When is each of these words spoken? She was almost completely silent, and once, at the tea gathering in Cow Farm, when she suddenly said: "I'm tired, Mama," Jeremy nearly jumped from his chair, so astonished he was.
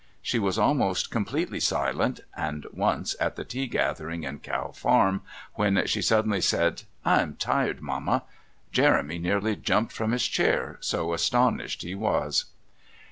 She 0.23 0.39
was 0.39 0.57
almost 0.57 1.11
completely 1.11 1.59
silent, 1.59 2.21
and 2.35 2.65
once, 2.73 3.15
at 3.19 3.35
the 3.35 3.45
tea 3.45 3.67
gathering 3.67 4.23
in 4.23 4.39
Cow 4.39 4.71
Farm, 4.71 5.21
when 5.53 5.85
she 5.85 6.01
suddenly 6.01 6.41
said: 6.41 6.81
"I'm 7.05 7.35
tired, 7.35 7.83
Mama," 7.83 8.23
Jeremy 8.71 9.19
nearly 9.19 9.55
jumped 9.55 9.93
from 9.93 10.11
his 10.11 10.25
chair, 10.27 10.77
so 10.81 11.13
astonished 11.13 11.83
he 11.83 11.93
was. 11.93 12.45